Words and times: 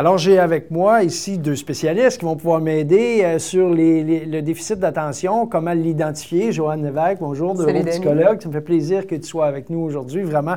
Alors, 0.00 0.16
j'ai 0.16 0.38
avec 0.38 0.70
moi 0.70 1.02
ici 1.02 1.36
deux 1.36 1.56
spécialistes 1.56 2.20
qui 2.20 2.24
vont 2.24 2.34
pouvoir 2.34 2.62
m'aider 2.62 3.20
euh, 3.22 3.38
sur 3.38 3.68
le 3.68 4.40
déficit 4.40 4.78
d'attention, 4.78 5.46
comment 5.46 5.74
l'identifier. 5.74 6.52
Joanne 6.52 6.82
Lévesque, 6.82 7.18
bonjour, 7.20 7.54
de 7.54 7.70
psychologue. 7.82 8.40
Ça 8.40 8.48
me 8.48 8.54
fait 8.54 8.62
plaisir 8.62 9.06
que 9.06 9.14
tu 9.14 9.28
sois 9.28 9.44
avec 9.44 9.68
nous 9.68 9.80
aujourd'hui. 9.80 10.22
Vraiment, 10.22 10.56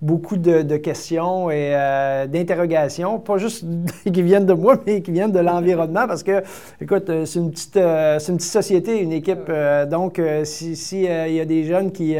beaucoup 0.00 0.36
de, 0.36 0.76
questions 0.76 1.50
et 1.50 1.72
euh, 1.74 2.28
d'interrogations, 2.28 3.18
pas 3.18 3.36
juste 3.36 3.64
qui 4.04 4.22
viennent 4.22 4.46
de 4.46 4.52
moi, 4.52 4.76
mais 4.86 5.02
qui 5.02 5.10
viennent 5.10 5.32
de 5.32 5.40
l'environnement, 5.40 6.06
parce 6.06 6.22
que, 6.22 6.44
écoute, 6.80 7.10
euh, 7.10 7.24
c'est 7.24 7.40
une 7.40 7.50
petite, 7.50 7.72
c'est 7.74 8.30
une 8.30 8.36
petite 8.36 8.52
société, 8.52 9.00
une 9.00 9.10
équipe. 9.10 9.50
donc, 9.90 10.22
s'il 10.44 10.76
si, 10.76 11.00
y 11.02 11.40
a 11.40 11.44
des 11.44 11.64
jeunes 11.64 11.90
qui 11.90 12.14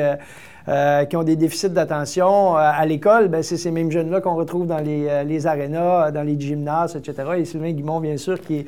euh, 0.67 1.05
qui 1.05 1.17
ont 1.17 1.25
des 1.25 1.37
déficits 1.37 1.69
d'attention 1.69 2.57
euh, 2.57 2.59
à 2.59 2.87
l'école, 2.87 3.29
ben, 3.29 3.43
c'est 3.43 3.59
ces 3.59 3.71
mêmes 3.71 3.91
jeunes-là 3.91 4.23
qu'on 4.23 4.35
retrouve 4.35 4.67
dans 4.67 4.79
les, 4.79 5.07
euh, 5.09 5.23
les 5.23 5.47
arénas, 5.47 6.11
dans 6.11 6.23
les 6.23 6.41
gymnases, 6.41 6.97
etc. 6.97 7.33
Et 7.37 7.45
Sylvain 7.45 7.73
Guimont, 7.73 8.01
bien 8.01 8.17
sûr, 8.17 8.41
qui 8.41 8.61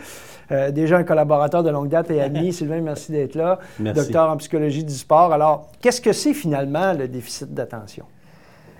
est 0.50 0.72
déjà 0.72 0.98
un 0.98 1.04
collaborateur 1.04 1.62
de 1.62 1.70
longue 1.70 1.88
date 1.88 2.10
et 2.10 2.20
ami. 2.20 2.52
Sylvain, 2.52 2.80
merci 2.80 3.12
d'être 3.12 3.34
là. 3.34 3.58
Docteur 3.80 4.30
en 4.30 4.36
psychologie 4.36 4.84
du 4.84 4.92
sport. 4.92 5.32
Alors, 5.32 5.70
qu'est-ce 5.80 6.02
que 6.02 6.12
c'est 6.12 6.34
finalement 6.34 6.92
le 6.92 7.08
déficit 7.08 7.52
d'attention? 7.52 8.04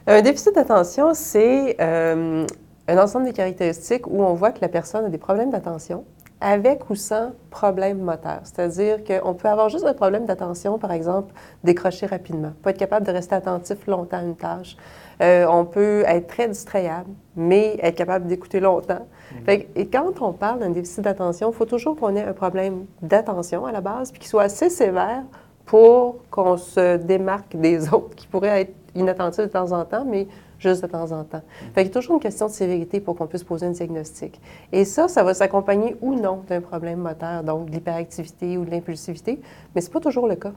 Un 0.06 0.20
déficit 0.22 0.54
d'attention, 0.54 1.14
c'est 1.14 1.76
un 1.80 2.98
ensemble 2.98 3.26
de 3.26 3.32
caractéristiques 3.32 4.06
où 4.06 4.22
on 4.22 4.34
voit 4.34 4.52
que 4.52 4.60
la 4.60 4.68
personne 4.68 5.06
a 5.06 5.08
des 5.08 5.18
problèmes 5.18 5.50
d'attention, 5.50 6.04
avec 6.40 6.90
ou 6.90 6.94
sans 6.94 7.32
problème 7.50 7.98
moteur. 7.98 8.40
C'est-à-dire 8.44 8.98
qu'on 9.04 9.34
peut 9.34 9.48
avoir 9.48 9.68
juste 9.68 9.84
un 9.84 9.94
problème 9.94 10.26
d'attention, 10.26 10.78
par 10.78 10.92
exemple, 10.92 11.32
décrocher 11.64 12.06
rapidement, 12.06 12.52
pas 12.62 12.70
être 12.70 12.78
capable 12.78 13.06
de 13.06 13.12
rester 13.12 13.34
attentif 13.34 13.86
longtemps 13.86 14.18
à 14.18 14.22
une 14.22 14.36
tâche. 14.36 14.76
Euh, 15.22 15.46
on 15.48 15.64
peut 15.64 16.04
être 16.06 16.26
très 16.26 16.46
distrayable, 16.48 17.10
mais 17.36 17.78
être 17.82 17.94
capable 17.96 18.26
d'écouter 18.26 18.60
longtemps. 18.60 19.06
Mm-hmm. 19.46 19.66
et 19.74 19.88
quand 19.88 20.20
on 20.20 20.32
parle 20.32 20.60
d'un 20.60 20.70
déficit 20.70 21.00
d'attention, 21.00 21.50
il 21.50 21.54
faut 21.54 21.64
toujours 21.64 21.96
qu'on 21.96 22.14
ait 22.14 22.22
un 22.22 22.32
problème 22.32 22.84
d'attention 23.00 23.64
à 23.64 23.72
la 23.72 23.80
base, 23.80 24.12
puis 24.12 24.20
qu'il 24.20 24.28
soit 24.28 24.44
assez 24.44 24.68
sévère 24.70 25.22
pour 25.64 26.16
qu'on 26.30 26.56
se 26.56 26.96
démarque 26.96 27.56
des 27.56 27.88
autres 27.92 28.14
qui 28.14 28.26
pourraient 28.26 28.62
être 28.62 28.74
inattentifs 28.94 29.44
de 29.44 29.50
temps 29.50 29.72
en 29.72 29.84
temps, 29.84 30.04
mais 30.06 30.26
juste 30.58 30.82
de 30.82 30.86
temps 30.86 31.12
en 31.12 31.24
temps. 31.24 31.42
Fait 31.74 31.82
qu'il 31.82 31.88
y 31.88 31.90
a 31.90 32.00
toujours 32.00 32.14
une 32.14 32.20
question 32.20 32.46
de 32.46 32.52
sévérité 32.52 33.00
pour 33.00 33.16
qu'on 33.16 33.26
puisse 33.26 33.44
poser 33.44 33.66
un 33.66 33.70
diagnostic. 33.70 34.40
Et 34.72 34.84
ça, 34.84 35.08
ça 35.08 35.22
va 35.22 35.34
s'accompagner 35.34 35.96
ou 36.00 36.14
non 36.14 36.42
d'un 36.48 36.60
problème 36.60 37.00
moteur, 37.00 37.42
donc 37.42 37.66
de 37.66 37.72
l'hyperactivité 37.72 38.56
ou 38.58 38.64
de 38.64 38.70
l'impulsivité, 38.70 39.40
mais 39.74 39.80
c'est 39.80 39.92
pas 39.92 40.00
toujours 40.00 40.26
le 40.26 40.36
cas. 40.36 40.52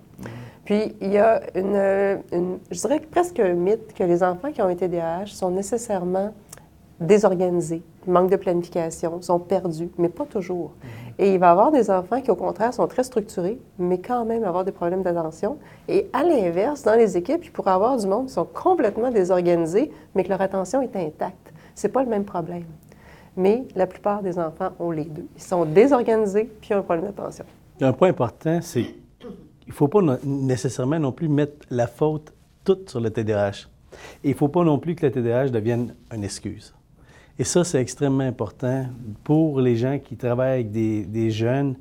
Puis, 0.66 0.96
il 1.02 1.12
y 1.12 1.18
a 1.18 1.42
une, 1.56 2.20
je 2.70 2.80
dirais 2.80 3.00
presque 3.00 3.40
un 3.40 3.54
mythe 3.54 3.94
que 3.94 4.04
les 4.04 4.24
enfants 4.24 4.52
qui 4.52 4.62
ont 4.62 4.68
un 4.68 4.76
TDAH 4.76 5.28
sont 5.28 5.52
nécessairement 5.52 6.34
désorganisés, 7.00 7.82
manquent 8.08 8.32
de 8.32 8.36
planification, 8.36 9.22
sont 9.22 9.40
perdus, 9.40 9.90
mais 9.98 10.10
pas 10.10 10.26
toujours. 10.26 10.72
Et 11.22 11.34
il 11.34 11.40
va 11.40 11.52
avoir 11.52 11.70
des 11.70 11.92
enfants 11.92 12.22
qui, 12.22 12.32
au 12.32 12.36
contraire, 12.38 12.74
sont 12.74 12.88
très 12.88 13.04
structurés, 13.04 13.60
mais 13.78 14.00
quand 14.00 14.24
même 14.24 14.46
avoir 14.46 14.64
des 14.64 14.72
problèmes 14.72 15.04
d'attention. 15.04 15.58
Et 15.90 16.10
à 16.14 16.24
l'inverse, 16.24 16.84
dans 16.84 16.96
les 16.96 17.18
équipes, 17.18 17.44
il 17.44 17.52
pourrait 17.52 17.72
avoir 17.72 17.98
du 17.98 18.08
monde 18.08 18.28
qui 18.28 18.34
sont 18.34 18.46
complètement 18.46 19.12
désorganisés, 19.12 19.92
mais 20.16 20.24
que 20.24 20.30
leur 20.30 20.40
attention 20.40 20.82
est 20.82 20.96
intacte. 20.96 21.54
Ce 21.76 21.86
n'est 21.86 21.92
pas 21.92 22.04
le 22.04 22.10
même 22.10 22.24
problème. 22.24 22.64
Mais 23.36 23.66
la 23.76 23.86
plupart 23.86 24.24
des 24.24 24.40
enfants 24.40 24.70
ont 24.80 24.92
les 24.92 25.04
deux. 25.04 25.28
Ils 25.36 25.42
sont 25.42 25.66
désorganisés 25.66 26.50
puis 26.62 26.74
ont 26.74 26.78
un 26.78 26.84
problème 26.84 27.08
d'attention. 27.08 27.44
Un 27.82 27.92
point 27.92 28.10
important, 28.10 28.60
c'est 28.62 28.84
qu'il 29.20 29.30
ne 29.68 29.74
faut 29.74 29.90
pas 29.90 30.00
nécessairement 30.24 31.00
non 31.00 31.12
plus 31.12 31.28
mettre 31.28 31.66
la 31.70 31.88
faute 31.88 32.34
toute 32.64 32.90
sur 32.90 33.02
le 33.02 33.10
TDAH. 33.10 33.68
Et 34.24 34.30
il 34.30 34.32
ne 34.32 34.36
faut 34.36 34.48
pas 34.48 34.64
non 34.64 34.80
plus 34.80 34.96
que 34.96 35.06
le 35.06 35.12
TDAH 35.12 35.50
devienne 35.50 35.96
une 36.14 36.24
excuse. 36.24 36.74
Et 37.40 37.46
ça, 37.46 37.64
c'est 37.64 37.80
extrêmement 37.80 38.26
important 38.26 38.88
pour 39.24 39.62
les 39.62 39.78
gens 39.78 39.98
qui 39.98 40.18
travaillent 40.18 40.56
avec 40.56 40.72
des, 40.72 41.32
jeunes, 41.32 41.76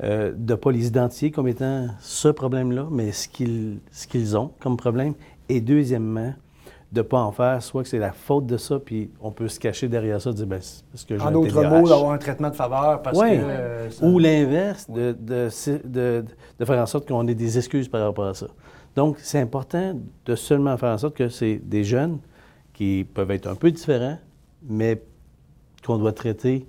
euh, 0.00 0.32
de 0.32 0.52
ne 0.52 0.56
pas 0.56 0.70
les 0.70 0.86
identifier 0.86 1.32
comme 1.32 1.48
étant 1.48 1.88
ce 1.98 2.28
problème-là, 2.28 2.86
mais 2.88 3.10
ce 3.10 3.26
qu'ils, 3.26 3.80
ce 3.90 4.06
qu'ils 4.06 4.36
ont 4.36 4.52
comme 4.60 4.76
problème. 4.76 5.14
Et 5.48 5.60
deuxièmement, 5.60 6.32
de 6.92 7.00
ne 7.00 7.02
pas 7.02 7.18
en 7.18 7.32
faire, 7.32 7.60
soit 7.64 7.82
que 7.82 7.88
c'est 7.88 7.98
la 7.98 8.12
faute 8.12 8.46
de 8.46 8.56
ça, 8.56 8.78
puis 8.78 9.10
on 9.20 9.32
peut 9.32 9.48
se 9.48 9.58
cacher 9.58 9.88
derrière 9.88 10.20
ça, 10.20 10.30
dire, 10.30 10.46
ben, 10.46 10.60
parce 10.92 11.04
que 11.04 11.18
j'ai 11.18 11.24
En 11.24 11.32
d'autres 11.32 11.64
mots, 11.64 11.88
d'avoir 11.88 12.12
un 12.12 12.18
traitement 12.18 12.50
de 12.50 12.54
faveur 12.54 13.02
parce 13.02 13.18
que... 13.18 13.24
Euh, 13.28 13.88
Ou 14.02 14.20
l'inverse, 14.20 14.88
de, 14.88 15.16
de, 15.18 15.48
de, 15.84 16.24
de, 16.60 16.64
faire 16.64 16.78
en 16.78 16.86
sorte 16.86 17.08
qu'on 17.08 17.26
ait 17.26 17.34
des 17.34 17.58
excuses 17.58 17.88
par 17.88 18.04
rapport 18.04 18.26
à 18.26 18.34
ça. 18.34 18.46
Donc, 18.94 19.16
c'est 19.18 19.40
important 19.40 19.98
de 20.26 20.34
seulement 20.36 20.76
faire 20.76 20.90
en 20.90 20.98
sorte 20.98 21.16
que 21.16 21.28
c'est 21.28 21.56
des 21.56 21.82
jeunes 21.82 22.18
qui 22.72 23.04
peuvent 23.12 23.32
être 23.32 23.48
un 23.48 23.56
peu 23.56 23.72
différents, 23.72 24.18
mais 24.68 25.02
qu'on 25.84 25.98
doit 25.98 26.12
traiter 26.12 26.66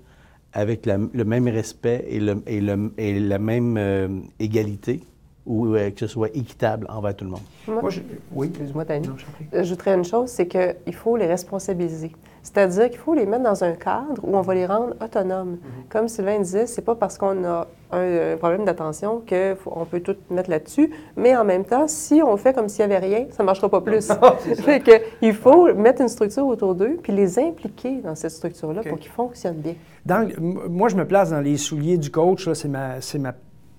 avec 0.53 0.85
le 0.85 1.23
même 1.23 1.47
respect 1.47 2.05
et, 2.07 2.19
le, 2.19 2.43
et, 2.45 2.61
le, 2.61 2.93
et 2.97 3.19
la 3.19 3.39
même 3.39 3.75
euh, 3.77 4.19
égalité 4.39 5.01
ou 5.45 5.75
euh, 5.75 5.89
que 5.91 5.99
ce 5.99 6.07
soit 6.07 6.29
équitable 6.35 6.85
envers 6.89 7.15
tout 7.15 7.25
le 7.25 7.31
monde. 7.31 7.41
Moi, 7.67 7.89
je... 7.89 8.01
oui, 8.31 8.47
excuse-moi, 8.47 8.85
Tani. 8.85 9.09
J'ajouterais 9.51 9.95
une 9.95 10.05
chose, 10.05 10.29
c'est 10.29 10.47
qu'il 10.47 10.93
faut 10.93 11.17
les 11.17 11.25
responsabiliser. 11.25 12.11
C'est-à-dire 12.43 12.89
qu'il 12.89 12.99
faut 12.99 13.13
les 13.13 13.25
mettre 13.25 13.43
dans 13.43 13.63
un 13.63 13.71
cadre 13.71 14.21
où 14.21 14.35
on 14.35 14.41
va 14.41 14.53
les 14.53 14.65
rendre 14.65 14.95
autonomes. 15.01 15.51
Mhm. 15.51 15.59
Comme 15.89 16.07
Sylvain 16.09 16.39
disait, 16.39 16.67
c'est 16.67 16.81
pas 16.81 16.95
parce 16.95 17.17
qu'on 17.17 17.43
a 17.45 17.67
un, 17.91 18.37
problème 18.37 18.65
d'attention 18.65 19.21
qu'on 19.27 19.85
peut 19.85 20.01
tout 20.01 20.15
mettre 20.29 20.49
là-dessus, 20.49 20.91
mais 21.15 21.35
en 21.37 21.45
même 21.45 21.63
temps, 21.63 21.87
si 21.87 22.21
on 22.21 22.35
fait 22.37 22.53
comme 22.53 22.67
s'il 22.67 22.85
n'y 22.85 22.93
avait 22.93 23.05
rien, 23.05 23.25
ça 23.31 23.43
ne 23.43 23.45
marchera 23.45 23.69
pas 23.69 23.81
plus. 23.81 24.11
fait 24.61 24.81
que, 24.81 24.91
il 25.21 25.33
faut 25.33 25.73
mettre 25.73 26.01
une 26.01 26.09
structure 26.09 26.45
autour 26.45 26.75
d'eux 26.75 26.99
puis 27.01 27.13
les 27.13 27.39
impliquer 27.39 28.01
dans 28.01 28.15
cette 28.15 28.31
structure-là 28.31 28.81
pour 28.83 28.99
qu'ils 28.99 29.11
fonctionnent 29.11 29.61
bien. 29.61 29.75
Donc, 30.05 30.37
moi, 30.39 30.89
je 30.89 30.95
me 30.95 31.07
place 31.07 31.29
dans 31.29 31.39
les 31.39 31.55
souliers 31.55 31.97
du 31.97 32.11
coach. 32.11 32.51
C'est 32.53 32.67
ma, 32.67 32.95
ma 33.19 33.33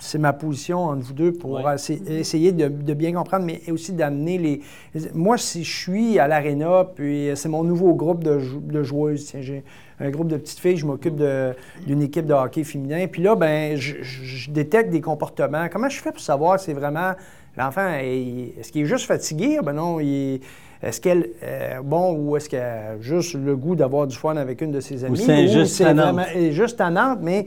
c'est 0.05 0.19
ma 0.19 0.35
position 0.35 0.85
entre 0.85 1.03
vous 1.03 1.15
deux 1.15 1.33
pour 1.33 1.61
essayer 1.71 2.53
de, 2.53 2.95
bien 2.95 3.13
comprendre, 3.13 3.47
mais 3.47 3.61
aussi 3.73 3.93
d'amener 3.93 4.39
les. 4.39 4.61
Moi, 5.15 5.39
si 5.39 5.65
je 5.65 5.77
suis 5.77 6.19
à 6.19 6.29
l'aréna, 6.29 6.87
puis 6.95 7.31
c'est 7.35 7.49
mon 7.49 7.65
nouveau 7.65 7.95
groupe 7.95 8.23
de, 8.23 8.83
joueuses, 8.83 9.33
j'ai 9.41 9.65
un 10.01 10.11
groupe 10.11 10.29
de 10.29 10.37
petites 10.37 10.59
filles, 10.59 10.77
je 10.77 10.87
m'occupe 10.87 11.21
d'une 11.87 12.03
équipe 12.03 12.27
de 12.27 12.35
hockey 12.35 12.65
féminin, 12.65 13.07
puis 13.11 13.23
là, 13.23 13.35
ben, 13.35 13.77
je, 13.77 14.51
détecte 14.51 14.91
des 14.91 15.01
comportements. 15.01 15.69
Comment 15.73 15.89
je 15.89 16.01
fais 16.01 16.13
pour 16.13 16.21
savoir 16.21 16.61
si 16.61 16.67
c'est 16.67 16.75
vraiment 16.75 17.13
l'enfant, 17.57 17.89
est-ce 17.89 18.71
qu'il 18.71 18.83
est 18.83 18.87
juste 18.87 19.07
fatigué? 19.07 19.59
Ben 19.65 19.73
non, 19.73 20.01
est-ce 20.01 21.01
qu'elle, 21.01 21.31
euh, 21.43 21.81
bon, 21.83 22.13
ou 22.13 22.37
est-ce 22.37 22.49
qu'elle 22.49 22.61
a 22.61 23.01
juste 23.01 23.35
le 23.35 23.57
goût 23.57 23.75
d'avoir 23.75 24.07
du 24.07 24.17
fun 24.17 24.37
avec 24.37 24.61
une 24.61 24.71
de 24.71 24.81
ses 24.81 25.05
amies? 25.05 25.19
Ou 25.19 25.25
c'est 25.25 25.49
juste, 25.49 25.83
juste 26.51 26.77
tannante, 26.77 27.21
mais 27.23 27.47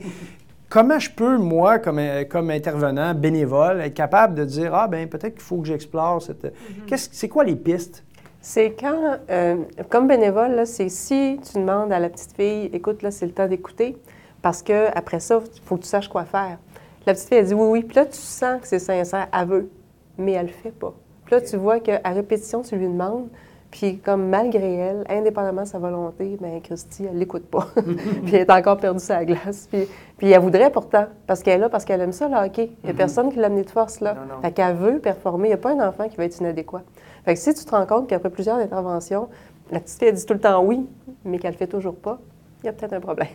Comment 0.68 0.98
je 0.98 1.10
peux, 1.10 1.38
moi, 1.38 1.78
comme, 1.78 2.00
comme 2.28 2.50
intervenant, 2.50 3.14
bénévole, 3.14 3.80
être 3.80 3.94
capable 3.94 4.34
de 4.34 4.44
dire 4.44 4.74
Ah, 4.74 4.86
ben 4.86 5.08
peut-être 5.08 5.34
qu'il 5.34 5.42
faut 5.42 5.58
que 5.58 5.66
j'explore 5.66 6.20
cette. 6.20 6.44
Mhm. 6.44 6.96
c'est 6.96 7.28
quoi 7.28 7.44
les 7.44 7.56
pistes? 7.56 8.04
C'est 8.40 8.76
quand, 8.78 9.18
euh, 9.30 9.56
comme 9.88 10.06
bénévole, 10.06 10.66
c'est 10.66 10.88
si 10.88 11.40
tu 11.42 11.58
demandes 11.58 11.92
à 11.92 11.98
la 11.98 12.08
petite 12.08 12.32
fille 12.32 12.70
Écoute, 12.72 13.02
là, 13.02 13.10
c'est 13.10 13.26
le 13.26 13.32
temps 13.32 13.48
d'écouter, 13.48 13.96
parce 14.42 14.62
que 14.62 14.86
après 14.96 15.20
ça, 15.20 15.40
il 15.54 15.60
faut 15.62 15.76
que 15.76 15.82
tu 15.82 15.88
saches 15.88 16.08
quoi 16.08 16.24
faire. 16.24 16.58
La 17.06 17.14
petite 17.14 17.28
fille, 17.28 17.38
elle 17.38 17.46
dit 17.46 17.54
Oui, 17.54 17.68
oui. 17.68 17.82
Puis 17.82 17.96
là, 17.96 18.06
tu 18.06 18.18
sens 18.18 18.60
que 18.60 18.68
c'est 18.68 18.78
sincère, 18.78 19.28
elle 19.32 19.48
veut, 19.48 19.70
mais 20.18 20.32
elle 20.32 20.46
le 20.46 20.52
fait 20.52 20.70
pas. 20.70 20.94
Puis 21.24 21.34
là, 21.34 21.40
tu 21.40 21.56
vois 21.56 21.80
qu'à 21.80 22.00
répétition, 22.04 22.62
tu 22.62 22.76
lui 22.76 22.88
demandes, 22.88 23.28
puis 23.70 23.98
comme 23.98 24.28
malgré 24.28 24.74
elle, 24.74 25.04
indépendamment 25.08 25.62
de 25.62 25.66
sa 25.66 25.78
volonté, 25.78 26.38
bien, 26.40 26.60
Christy, 26.60 27.04
elle 27.04 27.18
l'écoute 27.18 27.46
pas. 27.46 27.68
puis 28.24 28.34
elle 28.34 28.42
est 28.42 28.50
encore 28.50 28.78
perdue 28.78 29.00
sa 29.00 29.24
glace. 29.24 29.68
Puis, 29.70 29.86
puis 30.16 30.30
elle 30.30 30.40
voudrait 30.40 30.70
pourtant, 30.70 31.06
parce 31.26 31.42
qu'elle 31.42 31.56
est 31.56 31.62
là, 31.62 31.68
parce 31.68 31.84
qu'elle 31.84 32.00
aime 32.00 32.12
ça, 32.12 32.28
le 32.28 32.36
hockey. 32.36 32.70
Il 32.82 32.84
n'y 32.84 32.90
a 32.90 32.92
mm-hmm. 32.92 32.96
personne 32.96 33.32
qui 33.32 33.38
l'a 33.38 33.46
amené 33.46 33.64
de 33.64 33.70
force 33.70 34.00
là. 34.00 34.16
Fait 34.42 34.52
qu'elle 34.52 34.74
veut 34.74 34.98
performer. 34.98 35.48
Il 35.48 35.50
n'y 35.50 35.54
a 35.54 35.58
pas 35.58 35.72
un 35.72 35.86
enfant 35.86 36.08
qui 36.08 36.16
va 36.16 36.24
être 36.24 36.38
inadéquat. 36.38 36.82
Fait 37.24 37.34
que 37.34 37.40
si 37.40 37.52
tu 37.54 37.64
te 37.64 37.70
rends 37.70 37.86
compte 37.86 38.08
qu'après 38.08 38.30
plusieurs 38.30 38.56
interventions, 38.56 39.28
la 39.70 39.80
petite 39.80 39.98
fille, 39.98 40.08
elle 40.08 40.14
dit 40.14 40.24
tout 40.24 40.34
le 40.34 40.40
temps 40.40 40.62
oui, 40.64 40.86
mais 41.24 41.38
qu'elle 41.38 41.52
ne 41.52 41.56
fait 41.56 41.66
toujours 41.66 41.96
pas, 41.96 42.18
il 42.62 42.66
y 42.66 42.68
a 42.68 42.72
peut-être 42.72 42.94
un 42.94 43.00
problème. 43.00 43.28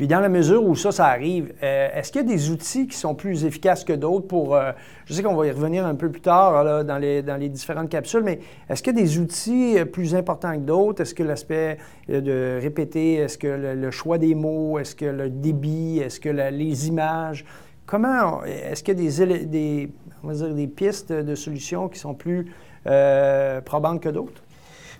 Puis 0.00 0.08
dans 0.08 0.20
la 0.20 0.30
mesure 0.30 0.64
où 0.64 0.74
ça, 0.76 0.92
ça 0.92 1.08
arrive, 1.08 1.52
euh, 1.62 1.90
est-ce 1.94 2.10
qu'il 2.10 2.22
y 2.22 2.24
a 2.24 2.26
des 2.26 2.48
outils 2.48 2.86
qui 2.86 2.96
sont 2.96 3.14
plus 3.14 3.44
efficaces 3.44 3.84
que 3.84 3.92
d'autres 3.92 4.26
pour... 4.26 4.56
Euh, 4.56 4.72
je 5.04 5.12
sais 5.12 5.22
qu'on 5.22 5.34
va 5.34 5.46
y 5.46 5.50
revenir 5.50 5.84
un 5.84 5.94
peu 5.94 6.10
plus 6.10 6.22
tard 6.22 6.86
dans, 6.86 6.96
les, 6.96 7.20
dans 7.20 7.36
les 7.36 7.50
différentes 7.50 7.90
capsules, 7.90 8.22
mais 8.22 8.40
est-ce 8.70 8.82
qu'il 8.82 8.96
y 8.96 8.98
a 8.98 9.02
des 9.02 9.18
outils 9.18 9.78
euh, 9.78 9.84
plus 9.84 10.14
importants 10.14 10.54
que 10.54 10.62
d'autres? 10.62 11.02
Est-ce 11.02 11.14
que 11.14 11.22
l'aspect 11.22 11.76
de 12.08 12.58
répéter, 12.62 13.16
est-ce 13.16 13.36
que 13.36 13.46
le, 13.46 13.90
choix 13.90 14.16
des 14.16 14.34
mots, 14.34 14.78
est-ce 14.78 14.96
que 14.96 15.04
le 15.04 15.28
débit, 15.28 15.98
est-ce 15.98 16.18
que 16.18 16.30
les 16.30 16.88
images? 16.88 17.44
Comment... 17.84 18.42
Est-ce 18.44 18.82
qu'il 18.82 18.98
y 18.98 19.06
a 19.06 19.26
des, 19.26 19.44
des, 19.44 19.92
on 20.24 20.28
va 20.28 20.32
dire, 20.32 20.54
des 20.54 20.66
pistes 20.66 21.12
de 21.12 21.34
solutions 21.34 21.90
qui 21.90 21.98
sont 21.98 22.14
plus 22.14 22.46
probantes 23.66 24.00
que 24.00 24.08
d'autres? 24.08 24.42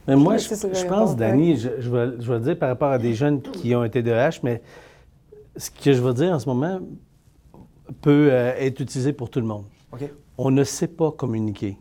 Mais 0.06 0.16
moi, 0.16 0.36
je, 0.36 0.86
pense, 0.86 1.16
Dani, 1.16 1.56
je, 1.56 1.68
je, 1.78 1.90
vais, 1.90 2.20
je 2.20 2.30
vais 2.30 2.40
dire 2.40 2.58
par 2.58 2.68
rapport 2.68 2.90
à 2.90 2.98
des 2.98 3.14
jeunes 3.14 3.40
qui 3.40 3.74
ont 3.74 3.84
été 3.84 4.02
TDAH, 4.02 4.40
mais 4.42 4.60
ce 5.56 5.70
que 5.70 5.92
je 5.92 6.00
veux 6.00 6.14
dire 6.14 6.32
en 6.32 6.38
ce 6.38 6.48
moment 6.48 6.80
peut 8.00 8.28
euh, 8.30 8.54
être 8.58 8.80
utilisé 8.80 9.12
pour 9.12 9.30
tout 9.30 9.40
le 9.40 9.46
monde. 9.46 9.64
On 10.38 10.50
ne 10.50 10.64
sait 10.64 10.88
pas 10.88 11.10
communiquer. 11.10 11.76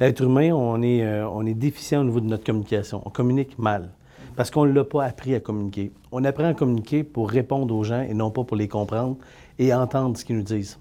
L'être 0.00 0.22
humain, 0.22 0.52
on 0.52 0.82
est, 0.82 1.04
euh, 1.04 1.28
on 1.28 1.46
est 1.46 1.54
déficient 1.54 2.00
au 2.00 2.04
niveau 2.04 2.20
de 2.20 2.26
notre 2.26 2.44
communication. 2.44 3.02
On 3.04 3.10
communique 3.10 3.58
mal. 3.58 3.90
Parce 4.34 4.50
qu'on 4.50 4.66
ne 4.66 4.72
l'a 4.72 4.84
pas 4.84 5.04
appris 5.04 5.34
à 5.34 5.40
communiquer. 5.40 5.92
On 6.12 6.24
apprend 6.24 6.44
à 6.44 6.54
communiquer 6.54 7.04
pour 7.04 7.30
répondre 7.30 7.74
aux 7.74 7.84
gens 7.84 8.02
et 8.02 8.12
non 8.12 8.30
pas 8.30 8.44
pour 8.44 8.56
les 8.56 8.68
comprendre 8.68 9.16
et 9.58 9.72
entendre 9.72 10.18
ce 10.18 10.24
qu'ils 10.24 10.36
nous 10.36 10.42
disent. 10.42 10.78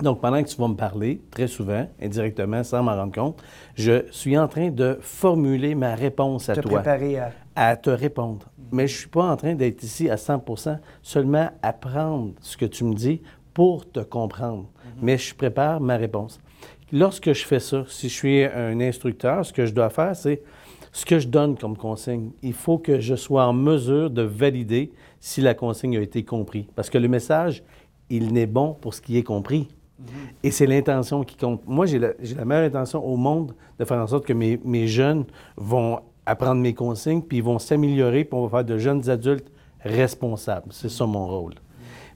Donc, 0.00 0.20
pendant 0.20 0.42
que 0.42 0.48
tu 0.48 0.56
vas 0.56 0.68
me 0.68 0.76
parler, 0.76 1.20
très 1.30 1.48
souvent, 1.48 1.86
indirectement, 2.00 2.62
sans 2.62 2.82
m'en 2.82 2.94
rendre 2.94 3.12
compte, 3.12 3.42
je 3.74 4.04
suis 4.12 4.38
en 4.38 4.46
train 4.46 4.70
de 4.70 4.96
formuler 5.00 5.74
ma 5.74 5.96
réponse 5.96 6.48
à 6.48 6.54
te 6.54 6.60
toi. 6.60 6.80
Préparer 6.80 7.18
à... 7.18 7.32
à 7.60 7.76
te 7.76 7.90
répondre. 7.90 8.46
Mais 8.70 8.86
je 8.86 8.94
ne 8.94 8.98
suis 9.00 9.08
pas 9.08 9.24
en 9.24 9.36
train 9.36 9.54
d'être 9.56 9.82
ici 9.82 10.08
à 10.08 10.16
100 10.16 10.44
seulement 11.02 11.50
à 11.60 11.72
prendre 11.72 12.34
ce 12.40 12.56
que 12.56 12.66
tu 12.66 12.84
me 12.84 12.94
dis 12.94 13.20
pour 13.52 13.90
te 13.90 13.98
comprendre. 13.98 14.70
Mais 15.02 15.18
je 15.18 15.34
prépare 15.34 15.80
ma 15.80 15.96
réponse. 15.96 16.38
Lorsque 16.92 17.32
je 17.32 17.44
fais 17.44 17.58
ça, 17.58 17.84
si 17.88 18.08
je 18.08 18.14
suis 18.14 18.44
un 18.44 18.80
instructeur, 18.80 19.44
ce 19.44 19.52
que 19.52 19.66
je 19.66 19.72
dois 19.72 19.90
faire, 19.90 20.14
c'est 20.14 20.40
ce 20.92 21.04
que 21.04 21.18
je 21.18 21.26
donne 21.26 21.58
comme 21.58 21.76
consigne. 21.76 22.30
Il 22.42 22.52
faut 22.52 22.78
que 22.78 23.00
je 23.00 23.16
sois 23.16 23.44
en 23.44 23.52
mesure 23.52 24.08
de 24.10 24.22
valider 24.22 24.92
si 25.18 25.40
la 25.40 25.54
consigne 25.54 25.96
a 25.96 26.00
été 26.00 26.24
comprise. 26.24 26.66
Parce 26.76 26.88
que 26.88 26.98
le 26.98 27.08
message, 27.08 27.64
il 28.08 28.32
n'est 28.32 28.46
bon 28.46 28.74
pour 28.80 28.94
ce 28.94 29.00
qui 29.02 29.18
est 29.18 29.24
compris. 29.24 29.66
Et 30.44 30.52
c'est 30.52 30.66
l'intention 30.66 31.24
qui 31.24 31.36
compte. 31.36 31.62
Moi, 31.66 31.86
j'ai 31.86 31.98
la, 31.98 32.44
meilleure 32.44 32.66
intention 32.66 33.04
au 33.04 33.16
monde 33.16 33.52
de 33.80 33.84
faire 33.84 33.98
en 33.98 34.06
sorte 34.06 34.24
que 34.24 34.32
mes, 34.32 34.60
mes 34.64 34.86
jeunes 34.86 35.24
vont 35.56 35.98
apprendre 36.28 36.60
mes 36.60 36.74
consignes, 36.74 37.22
puis 37.22 37.38
ils 37.38 37.42
vont 37.42 37.58
s'améliorer, 37.58 38.24
puis 38.24 38.38
on 38.38 38.46
va 38.46 38.58
faire 38.58 38.64
de 38.64 38.76
jeunes 38.76 39.08
adultes 39.08 39.50
responsables. 39.80 40.68
C'est 40.70 40.90
ça 40.90 41.06
mon 41.06 41.26
rôle. 41.26 41.54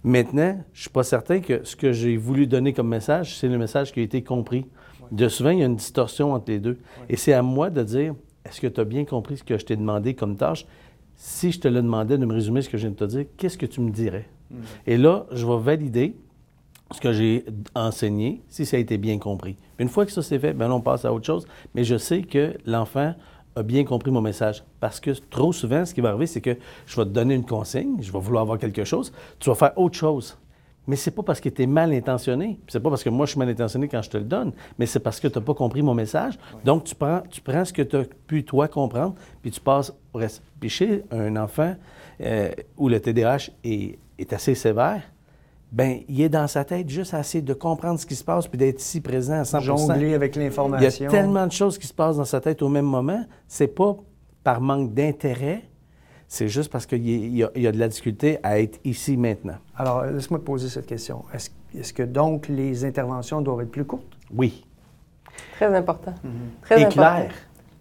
Maintenant, 0.05 0.59
je 0.73 0.79
ne 0.79 0.83
suis 0.83 0.91
pas 0.91 1.03
certain 1.03 1.41
que 1.41 1.65
ce 1.65 1.75
que 1.75 1.93
j'ai 1.93 2.19
voulu 2.19 2.47
donner 2.47 2.75
comme 2.75 2.89
message, 2.89 3.39
c'est 3.39 3.49
le 3.49 3.57
message 3.57 3.91
qui 3.93 4.01
a 4.01 4.03
été 4.03 4.23
compris. 4.23 4.67
De 5.11 5.29
souvent, 5.29 5.51
il 5.51 5.61
y 5.61 5.63
a 5.63 5.67
une 5.67 5.77
distorsion 5.77 6.35
entre 6.35 6.51
les 6.51 6.59
deux. 6.59 6.79
Et 7.09 7.17
c'est 7.17 7.33
à 7.33 7.41
moi 7.41 7.71
de 7.71 7.83
dire, 7.83 8.15
est-ce 8.45 8.61
que 8.61 8.67
tu 8.67 8.81
as 8.81 8.85
bien 8.85 9.07
compris 9.07 9.39
ce 9.39 9.45
que 9.45 9.57
je 9.57 9.65
t'ai 9.65 9.77
demandé 9.77 10.15
comme 10.15 10.37
tâche? 10.37 10.67
Si 11.17 11.51
je 11.51 11.61
te 11.61 11.69
le 11.69 11.81
demandais 11.81 12.19
de 12.19 12.27
me 12.27 12.35
résumer 12.35 12.61
ce 12.61 12.69
que 12.69 12.77
je 12.77 12.83
viens 12.83 12.91
de 12.91 12.97
te 12.97 13.05
dire, 13.05 13.25
qu'est-ce 13.39 13.57
que 13.57 13.67
tu 13.67 13.81
me 13.81 13.91
dirais? 13.91 14.29
Mm. 14.51 14.57
Et 14.89 14.97
là, 14.99 15.27
je 15.33 15.47
vais 15.47 15.59
valider 15.59 16.17
ce 16.91 17.01
que 17.01 17.13
j'ai 17.13 17.47
enseigné, 17.75 18.43
si 18.49 18.67
ça 18.67 18.77
a 18.77 18.81
été 18.81 18.99
bien 18.99 19.19
compris. 19.19 19.57
une 19.79 19.89
fois 19.89 20.05
que 20.05 20.13
ça 20.13 20.23
s'est 20.23 20.39
fait, 20.39 20.53
bien, 20.53 20.71
on 20.71 20.83
passe 20.83 21.07
à 21.07 21.13
autre 21.15 21.25
chose. 21.25 21.47
Mais 21.75 21.85
je 21.85 21.97
sais 21.97 22.23
que 22.23 22.55
l'enfant 22.67 23.15
a 23.57 23.63
bien 23.63 23.85
compris 23.85 24.11
mon 24.11 24.21
message. 24.21 24.65
Parce 24.81 25.01
que 25.01 25.11
trop 25.31 25.53
souvent, 25.53 25.85
ce 25.85 25.95
qui 25.95 26.01
va 26.01 26.11
arriver, 26.11 26.27
c'est 26.27 26.41
que 26.41 26.57
je 26.87 26.97
vais 26.97 27.05
te 27.05 27.11
donner 27.11 27.35
une 27.35 27.45
consigne, 27.45 27.97
je 28.01 28.13
vais 28.13 28.19
vouloir 28.19 28.43
avoir 28.43 28.59
quelque 28.59 28.85
chose, 28.85 29.13
tu 29.39 29.49
vas 29.49 29.55
faire 29.55 29.73
autre 29.77 29.97
chose. 29.97 30.39
Mais 30.87 30.97
c'est 30.97 31.13
pas 31.13 31.23
parce 31.23 31.41
que 31.41 31.49
tu 31.49 31.63
es 31.63 31.67
mal 31.67 31.93
intentionné, 31.93 32.59
c'est 32.67 32.81
pas 32.81 32.89
parce 32.91 33.05
que 33.05 33.09
moi 33.09 33.25
je 33.27 33.33
suis 33.33 33.39
mal 33.39 33.49
intentionné 33.49 33.87
quand 33.87 34.03
je 34.03 34.11
te 34.11 34.17
le 34.17 34.25
donne, 34.25 34.53
mais 34.79 34.87
c'est 34.87 34.99
parce 34.99 35.21
que 35.21 35.29
tu 35.29 35.39
n'as 35.39 35.45
pas 35.45 35.55
compris 35.55 35.81
mon 35.81 35.95
message. 35.95 36.39
Donc 36.65 36.85
tu 36.85 36.95
prends, 36.97 37.23
tu 37.31 37.41
prends 37.41 37.65
ce 37.65 37.73
que 37.73 37.83
tu 37.83 37.97
as 37.97 38.05
pu 38.27 38.45
toi 38.45 38.67
comprendre, 38.67 39.15
puis 39.43 39.53
tu 39.53 39.61
passes 39.61 39.93
au 40.13 40.19
reste. 40.19 40.43
Puis 40.59 40.71
chez 40.71 41.05
un 41.13 41.37
enfant 41.37 41.77
euh, 42.21 42.51
où 42.77 42.89
le 42.89 42.99
TDAH 42.99 43.51
est, 43.63 43.99
est 44.19 44.33
assez 44.33 44.57
sévère, 44.57 45.03
ben 45.73 46.01
il 46.07 46.21
est 46.21 46.29
dans 46.29 46.47
sa 46.47 46.65
tête 46.65 46.89
juste 46.89 47.15
assez 47.15 47.41
de 47.41 47.55
comprendre 47.55 47.99
ce 47.99 48.05
qui 48.05 48.15
se 48.15 48.23
passe 48.23 48.47
puis 48.47 48.59
d'être 48.59 48.81
ici 48.81 49.01
présent 49.01 49.41
à 49.41 49.45
100 49.45 49.61
Jongler 49.61 50.15
avec 50.15 50.37
l'information. 50.37 50.89
Il 51.01 51.05
y 51.05 51.07
a 51.07 51.11
tellement 51.11 51.47
de 51.47 51.53
choses 51.53 51.79
qui 51.79 51.87
se 51.87 51.95
passent 51.95 52.19
dans 52.19 52.27
sa 52.27 52.41
tête 52.41 52.61
au 52.61 52.69
même 52.69 52.85
moment. 52.85 53.25
C'est 53.49 53.69
pas 53.69 53.97
par 54.45 54.61
manque 54.61 54.93
d'intérêt, 54.93 55.63
c'est 56.29 56.49
juste 56.49 56.71
parce 56.71 56.87
qu'il 56.87 57.07
y, 57.07 57.45
a 57.45 57.73
de 57.73 57.79
la 57.79 57.89
difficulté 57.89 58.39
à 58.43 58.61
être 58.61 58.81
ici 58.85 59.17
maintenant. 59.17 59.57
Alors, 59.77 60.05
laisse-moi 60.05 60.41
te 60.41 60.45
poser 60.45 60.69
cette 60.69 60.87
question. 60.87 61.25
Est-ce 61.33 61.93
que 61.93 62.03
donc 62.03 62.49
les 62.49 62.85
interventions 62.85 63.41
doivent 63.41 63.63
être 63.63 63.71
plus 63.71 63.85
courtes? 63.85 64.17
Oui. 64.35 64.65
Très 65.57 65.75
important. 65.75 66.13
Mm-hmm. 66.25 66.63
Très 66.63 66.83
Et 66.83 66.89
claires, 66.89 67.35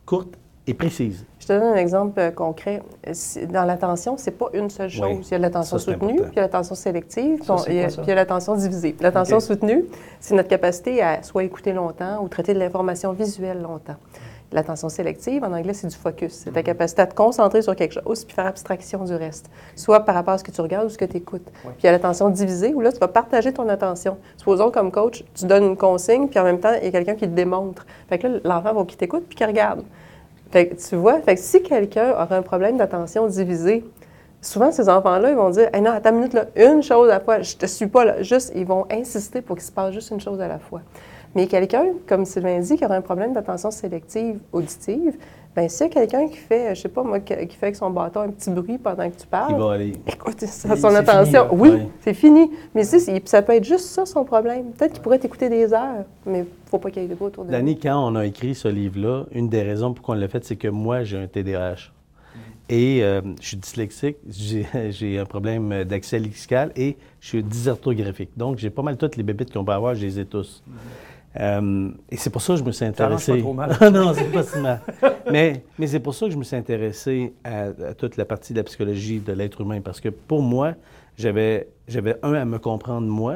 courtes 0.06 0.38
et 0.68 0.74
précises. 0.74 1.26
Je 1.40 1.48
te 1.48 1.54
donne 1.54 1.74
un 1.74 1.76
exemple 1.76 2.20
euh, 2.20 2.32
concret. 2.32 2.84
Dans 3.50 3.66
l'attention, 3.66 4.16
c'est 4.18 4.32
pas 4.32 4.48
une 4.54 4.70
seule 4.70 4.90
chose. 4.90 5.28
Il 5.28 5.32
y 5.32 5.36
a 5.36 5.40
l'attention 5.40 5.80
soutenue, 5.80 6.18
puis 6.18 6.32
il 6.34 6.36
y 6.36 6.40
a 6.40 6.44
l'attention 6.44 6.76
sélective, 6.76 7.40
puis 7.40 7.74
il 7.74 8.08
y 8.08 8.12
a 8.12 8.16
l'attention 8.16 8.56
divisée. 8.56 8.96
L'attention 9.00 9.40
soutenue, 9.40 9.86
c'est 10.20 10.36
notre 10.36 10.50
capacité 10.50 11.02
à 11.02 11.24
soit 11.24 11.44
écouter 11.44 11.74
longtemps 11.74 12.24
ou 12.24 12.28
traiter 12.28 12.54
de 12.54 12.60
l'information 12.60 13.12
visuelle 13.12 13.62
longtemps. 13.62 13.98
L'attention 14.54 14.90
sélective, 14.90 15.46
en 15.46 15.54
anglais, 15.54 15.74
c'est 15.74 15.88
du 15.88 15.96
focus. 15.96 16.34
C'est 16.34 16.52
ta 16.52 16.60
mm-hmm. 16.60 16.64
capacité 16.64 17.02
à 17.02 17.08
te 17.08 17.16
concentrer 17.16 17.62
sur 17.62 17.74
quelque 17.74 17.94
chose 17.94 18.26
puis 18.26 18.36
faire 18.36 18.48
abstraction 18.48 19.06
du 19.06 19.16
reste, 19.16 19.50
soit 19.76 20.02
par 20.02 20.14
rapport 20.14 20.34
à 20.34 20.38
ce 20.38 20.44
que 20.44 20.52
tu 20.52 20.60
regardes 20.60 20.88
ou 20.88 20.90
ce 20.90 20.98
que 20.98 21.06
tu 21.06 21.18
écoutes. 21.18 21.50
Puis 21.64 21.72
il 21.80 21.86
y 21.86 21.90
a 21.90 21.94
l'attention 21.94 22.30
divisée 22.30 22.74
où 22.74 22.82
là, 22.82 22.92
tu 22.92 23.00
vas 23.00 23.08
partager 23.08 23.54
ton 23.54 23.70
attention. 23.70 24.18
Supposons, 24.36 24.70
comme 24.70 24.92
coach, 24.92 25.24
tu 25.34 25.46
donnes 25.46 25.64
une 25.64 25.78
consigne 25.78 26.28
puis 26.28 26.38
en 26.38 26.44
même 26.44 26.60
temps, 26.60 26.74
il 26.78 26.84
y 26.84 26.88
a 26.88 26.92
quelqu'un 26.92 27.16
qui 27.16 27.30
te 27.30 27.34
démontre. 27.34 27.86
Fait 28.10 28.20
que 28.20 28.28
là, 28.28 28.40
l'enfant 28.44 28.74
va 28.74 28.84
qui 28.84 28.98
t'écoute 28.98 29.24
puis 29.30 29.38
qui 29.38 29.46
regarde. 29.46 29.84
Fait 30.52 30.68
que, 30.68 30.76
tu 30.76 30.96
vois, 30.98 31.22
fait 31.22 31.36
que 31.36 31.42
si 31.42 31.64
quelqu'un 31.64 32.12
aura 32.12 32.36
un 32.36 32.42
problème 32.42 32.78
d'attention 32.78 33.26
divisée, 33.28 33.86
souvent 34.42 34.72
ces 34.72 34.90
enfants-là, 34.90 35.30
ils 35.30 35.36
vont 35.36 35.50
dire 35.50 35.70
hey, 35.74 35.82
Non, 35.82 35.92
attends 35.92 36.10
une 36.10 36.18
minute, 36.18 36.34
là, 36.34 36.46
une 36.56 36.84
chose 36.84 37.10
à 37.10 37.14
la 37.14 37.20
fois, 37.22 37.42
je 37.42 37.56
te 37.56 37.66
suis 37.66 37.88
pas 37.88 38.04
là. 38.04 38.22
Juste, 38.22 38.52
ils 38.56 38.66
vont 38.66 38.86
insister 38.92 39.42
pour 39.42 39.56
qu'il 39.56 39.66
se 39.66 39.72
passe 39.72 39.94
juste 39.94 40.12
une 40.12 40.20
chose 40.20 40.42
à 40.42 40.48
la 40.48 40.60
fois. 40.60 40.82
Mais 41.36 41.48
quelqu'un, 41.48 41.86
comme 42.08 42.26
Sylvain 42.26 42.60
dit, 42.60 42.76
qui 42.76 42.84
aura 42.84 42.96
un 42.96 43.02
problème 43.02 43.32
d'attention 43.32 43.72
sélective 43.72 44.40
auditive, 44.52 45.16
Bien, 45.56 45.68
s'il 45.68 45.88
y 45.88 45.90
a 45.90 45.94
quelqu'un 45.94 46.28
qui 46.28 46.38
fait, 46.38 46.74
je 46.74 46.82
sais 46.82 46.90
pas 46.90 47.04
moi, 47.04 47.20
qui 47.20 47.34
fait 47.34 47.66
avec 47.66 47.76
son 47.76 47.90
bâton 47.90 48.22
un 48.22 48.30
petit 48.30 48.50
bruit 48.50 48.78
pendant 48.78 49.10
que 49.10 49.18
tu 49.18 49.28
parles, 49.28 49.54
il 49.54 49.62
va 49.62 49.74
aller. 49.74 49.94
écoute, 50.08 50.40
ça, 50.40 50.78
son 50.78 50.96
attention. 50.96 51.48
oui, 51.52 51.72
c'est 52.02 52.14
fini. 52.14 52.50
Mais 52.74 52.86
si, 52.86 53.02
ça 53.26 53.42
peut 53.42 53.54
être 53.54 53.66
juste 53.66 53.86
ça 53.86 54.06
son 54.06 54.24
problème. 54.24 54.72
Peut-être 54.72 54.94
qu'il 54.94 55.02
pourrait 55.02 55.20
t'écouter 55.20 55.50
des 55.50 55.74
heures, 55.74 56.06
mais 56.26 56.40
il 56.40 56.42
ne 56.44 56.70
faut 56.70 56.80
pas 56.80 56.90
qu'il 56.90 57.02
y 57.02 57.06
ait 57.06 57.10
des 57.10 57.16
bruit 57.16 57.28
autour 57.28 57.44
de 57.44 57.52
Danny, 57.52 57.78
quand 57.78 58.08
on 58.08 58.16
a 58.16 58.26
écrit 58.26 58.56
ce 58.56 58.70
livre-là, 58.70 59.26
une 59.34 59.50
des 59.50 59.62
raisons 59.62 59.94
pour 59.94 60.06
qu'on 60.06 60.14
l'a 60.14 60.30
fait, 60.30 60.44
c'est 60.46 60.56
que 60.56 60.70
moi, 60.70 61.04
j'ai 61.04 61.18
un 61.18 61.28
TDAH. 61.28 61.92
Et 62.70 63.04
euh, 63.04 63.22
je 63.42 63.48
suis 63.48 63.58
dyslexique, 63.58 64.18
j'ai 64.30 65.20
un 65.20 65.26
problème 65.26 65.84
d'accès 65.84 66.18
lexical 66.18 66.72
et 66.78 66.96
je 67.20 67.28
suis 67.28 67.44
dysorthographique. 67.44 68.30
Donc, 68.38 68.60
j'ai 68.60 68.70
pas 68.70 68.82
mal 68.82 68.96
toutes 68.96 69.18
les 69.18 69.24
bébites 69.24 69.52
qu'on 69.52 69.66
peut 69.66 69.74
avoir, 69.74 69.96
je 69.96 70.06
les 70.06 70.20
ai 70.20 70.26
tous. 70.26 70.64
Euh, 71.40 71.90
et 72.10 72.18
c'est 72.18 72.30
pour 72.30 72.42
ça 72.42 72.54
que 72.54 72.60
je 72.60 72.64
me 72.64 72.72
suis 72.72 72.86
intéressé. 72.86 73.34
Pas 73.34 73.40
trop 73.40 73.54
mal. 73.54 73.78
non, 73.94 74.14
c'est 74.14 74.32
pas 74.32 74.44
si 74.44 74.60
mal. 74.60 74.82
mais, 75.32 75.64
mais 75.80 75.88
c'est 75.88 76.00
pour 76.00 76.14
ça 76.14 76.26
que 76.26 76.32
je 76.34 76.38
me 76.38 76.44
suis 76.44 76.56
intéressé 76.56 77.34
à, 77.44 77.94
toute 77.94 78.18
la 78.18 78.26
partie 78.26 78.54
de 78.54 78.58
la 78.58 78.64
psychologie 78.64 79.20
de 79.20 79.32
l'être 79.32 79.62
humain. 79.62 79.80
Parce 79.82 80.02
que 80.02 80.10
pour 80.10 80.42
moi, 80.42 80.74
j'avais, 81.18 81.70
j'avais 81.88 82.18
un, 82.24 82.34
à 82.34 82.46
me 82.46 82.60
comprendre 82.60 83.08
moi, 83.08 83.36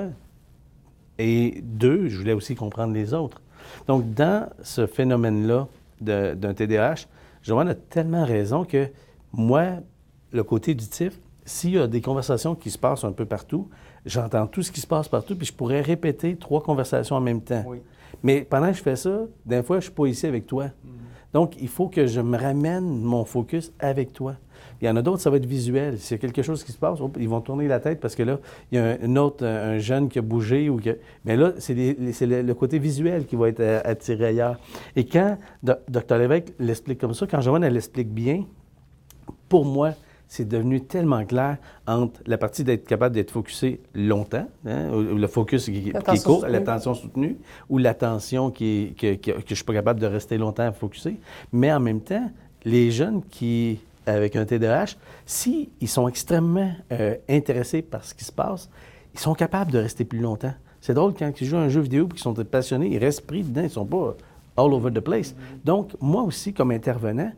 et 1.18 1.62
deux, 1.64 2.10
je 2.10 2.18
voulais 2.18 2.34
aussi 2.34 2.56
comprendre 2.56 2.94
les 2.94 3.14
autres. 3.14 3.42
Donc, 3.88 4.14
dans 4.14 4.50
ce 4.62 4.86
phénomène-là 4.86 5.68
d'un 6.02 6.54
TDAH, 6.54 7.08
Joanne 7.42 7.70
a 7.70 7.76
tellement 7.76 8.26
raison 8.26 8.66
que 8.66 8.90
moi, 9.32 9.66
le 10.32 10.44
côté 10.44 10.72
auditif, 10.72 11.18
s'il 11.46 11.72
y 11.72 11.80
a 11.80 11.88
des 11.88 12.02
conversations 12.02 12.56
qui 12.56 12.72
se 12.72 12.78
passent 12.78 13.04
un 13.04 13.12
peu 13.12 13.26
partout, 13.26 13.70
j'entends 14.06 14.48
tout 14.48 14.64
ce 14.64 14.72
qui 14.72 14.82
se 14.82 14.88
passe 14.88 15.08
partout, 15.08 15.36
puis 15.36 15.46
je 15.46 15.54
pourrais 15.54 15.82
répéter 15.82 16.36
trois 16.36 16.62
conversations 16.62 17.16
en 17.16 17.22
même 17.22 17.42
temps. 17.42 17.64
Mais 18.24 18.42
pendant 18.42 18.72
que 18.72 18.78
je 18.78 18.82
fais 18.82 18.96
ça, 18.96 19.22
des 19.46 19.62
fois, 19.62 19.76
je 19.76 19.86
ne 19.88 19.92
suis 19.92 19.92
pas 19.92 20.08
ici 20.08 20.26
avec 20.26 20.48
toi. 20.48 20.66
Mm-hmm. 20.66 21.34
Donc, 21.34 21.56
il 21.62 21.68
faut 21.68 21.88
que 21.88 22.08
je 22.08 22.22
me 22.22 22.38
ramène 22.38 23.02
mon 23.02 23.26
focus 23.26 23.72
avec 23.80 24.14
toi. 24.14 24.36
Il 24.82 24.88
y 24.88 24.90
en 24.90 24.96
a 24.96 25.02
d'autres, 25.02 25.22
ça 25.22 25.30
va 25.30 25.38
être 25.38 25.46
visuel. 25.46 26.00
S'il 26.00 26.16
y 26.16 26.20
a 26.20 26.22
quelque 26.22 26.42
chose 26.42 26.64
qui 26.64 26.72
se 26.72 26.78
passe, 26.78 27.00
ils 27.20 27.30
vont 27.30 27.42
tourner 27.42 27.68
la 27.68 27.80
tête 27.80 28.00
parce 28.00 28.16
que 28.16 28.24
là, 28.24 28.40
il 28.72 28.78
y 28.78 28.82
a 28.82 28.98
un, 29.02 29.16
autre, 29.16 29.46
un 29.46 29.78
jeune 29.78 30.10
qui 30.10 30.20
a 30.20 30.22
bougé. 30.22 30.70
Ou 30.70 30.78
que... 30.78 30.98
Mais 31.24 31.36
là, 31.36 31.54
c'est 31.60 31.76
le, 31.76 32.54
côté 32.54 32.80
visuel 32.80 33.26
qui 33.26 33.36
va 33.36 33.50
être 33.50 33.60
euh, 33.60 33.82
attiré 33.84 34.28
ailleurs. 34.28 34.60
Et 34.96 35.06
quand 35.06 35.38
Dr. 35.64 36.18
Lévesque 36.18 36.54
l'explique 36.60 37.00
comme 37.00 37.14
ça, 37.14 37.28
quand 37.28 37.42
Joanne, 37.42 37.64
elle 37.64 37.74
l'explique 37.74 38.10
bien, 38.10 38.46
pour 39.50 39.66
moi, 39.66 39.92
c'est 40.36 40.46
devenu 40.46 40.82
tellement 40.82 41.24
clair 41.26 41.58
entre 41.88 42.20
la 42.26 42.38
partie 42.38 42.66
d'être 42.66 42.86
capable 42.86 43.16
d'être 43.16 43.32
focusé 43.32 43.80
longtemps, 43.94 44.48
hein, 44.66 44.90
ou 44.92 45.16
le 45.16 45.28
focus 45.28 45.66
qui, 45.66 45.94
est 45.94 46.24
court, 46.24 46.46
l'attention 46.46 46.94
soutenue, 46.94 47.38
ou 47.70 47.78
l'attention 47.78 48.52
qui, 48.52 48.94
que, 49.00 49.16
que, 49.16 49.32
je 49.32 49.52
ne 49.52 49.56
suis 49.56 49.64
pas 49.64 49.74
capable 49.74 50.02
de 50.02 50.08
rester 50.08 50.38
longtemps 50.38 50.70
focusé. 50.74 51.20
Mais 51.54 51.72
en 51.72 51.80
même 51.80 52.02
temps, 52.02 52.30
les 52.66 52.92
jeunes 52.92 53.22
qui, 53.30 53.80
avec 54.06 54.36
un 54.36 54.44
TDAH, 54.44 54.98
s'ils 55.26 55.70
ils 55.80 55.88
sont 55.88 56.10
extrêmement 56.10 56.74
euh, 56.92 57.16
intéressés 57.30 57.82
par 57.82 58.04
ce 58.04 58.14
qui 58.14 58.26
se 58.26 58.34
passe, 58.34 58.70
ils 59.14 59.20
sont 59.22 59.36
capables 59.36 59.72
de 59.72 59.80
rester 59.80 60.04
plus 60.04 60.20
longtemps. 60.20 60.54
C'est 60.82 60.94
drôle 60.94 61.14
quand 61.18 61.32
ils 61.40 61.48
jouent 61.48 61.56
à 61.56 61.62
un 61.62 61.70
jeu 61.70 61.80
vidéo 61.80 62.08
et 62.08 62.10
qu'ils 62.10 62.20
sont 62.20 62.34
passionnés, 62.34 62.90
ils 62.92 63.00
restent 63.00 63.26
pris 63.26 63.42
dedans, 63.42 63.62
ils 63.62 63.66
ne 63.66 63.70
sont 63.70 63.86
pas 63.86 64.18
all 64.58 64.74
over 64.74 64.92
the 64.92 65.00
place. 65.00 65.34
Donc, 65.64 65.92
moi 66.02 66.24
aussi, 66.24 66.54
comme 66.54 66.72
intervenant, 66.72 67.32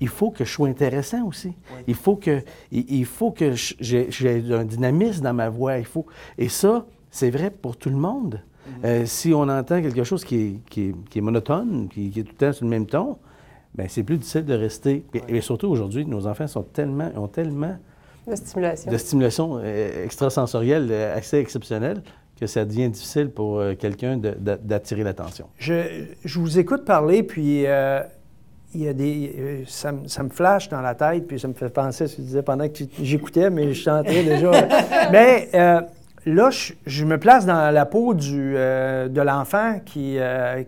il 0.00 0.08
faut 0.08 0.30
que 0.30 0.44
je 0.44 0.50
sois 0.50 0.68
intéressant 0.68 1.26
aussi. 1.26 1.52
Il 1.86 1.94
faut 1.94 2.16
que, 2.16 2.42
il, 2.70 3.04
faut 3.04 3.30
que 3.30 3.52
j'ai 3.54 4.52
un 4.52 4.64
dynamisme 4.64 5.22
dans 5.22 5.34
ma 5.34 5.48
voix. 5.48 5.78
Il 5.78 5.84
faut, 5.84 6.06
et 6.38 6.48
ça, 6.48 6.86
c'est 7.10 7.30
vrai 7.30 7.50
pour 7.50 7.76
tout 7.76 7.90
le 7.90 7.96
monde. 7.96 8.40
Mhm. 8.66 8.72
Euh, 8.84 9.06
si 9.06 9.32
on 9.32 9.42
entend 9.42 9.80
quelque 9.80 10.04
chose 10.04 10.24
qui 10.24 10.60
est, 10.76 11.20
monotone, 11.20 11.88
qui, 11.88 12.08
est 12.08 12.22
tout 12.22 12.32
le 12.32 12.36
temps 12.36 12.52
sur 12.52 12.64
le 12.64 12.70
même 12.70 12.86
ton, 12.86 13.16
bien, 13.74 13.86
c'est 13.88 14.02
plus 14.02 14.18
difficile 14.18 14.44
de 14.44 14.54
rester. 14.54 15.04
Et, 15.28 15.40
surtout 15.40 15.68
aujourd'hui, 15.68 16.04
nos 16.04 16.26
enfants 16.26 16.46
sont 16.46 16.62
tellement, 16.62 17.10
ont 17.16 17.28
tellement 17.28 17.76
de 18.26 18.34
stimulation, 18.34 18.90
de 18.90 18.96
stimulation 18.96 19.60
euh, 19.62 20.04
extrasensorielle 20.04 20.88
euh, 20.90 21.16
assez 21.16 21.38
exceptionnelle 21.38 22.02
que 22.38 22.46
ça 22.46 22.66
devient 22.66 22.90
difficile 22.90 23.30
pour 23.30 23.62
quelqu'un 23.78 24.18
d'attirer 24.18 25.02
l'attention. 25.02 25.46
Je, 25.56 26.04
je, 26.22 26.38
vous 26.38 26.58
écoute 26.58 26.84
parler, 26.84 27.22
puis 27.22 27.64
il 28.74 28.82
y 28.82 28.88
a 28.88 28.92
des, 28.92 29.34
euh, 29.38 29.62
ça, 29.66 29.92
me 29.92 30.28
flash 30.28 30.68
dans 30.68 30.80
la 30.80 30.94
tête, 30.94 31.26
puis 31.26 31.40
ça 31.40 31.48
me 31.48 31.54
fait 31.54 31.68
penser 31.68 32.04
à 32.04 32.08
ce 32.08 32.12
que 32.12 32.16
tu 32.16 32.26
disais 32.26 32.42
pendant 32.42 32.68
que 32.68 32.84
j'écoutais, 33.00 33.50
mais 33.50 33.72
je 33.72 33.84
train 33.84 34.02
déjà. 34.02 34.50
mais 35.12 35.48
euh, 35.54 35.80
là, 36.26 36.50
je, 36.50 37.04
me 37.04 37.18
place 37.18 37.46
dans 37.46 37.72
la 37.72 37.86
peau 37.86 38.14
du, 38.14 38.54
euh, 38.56 39.08
de 39.08 39.20
l'enfant 39.20 39.80
qui, 39.84 40.18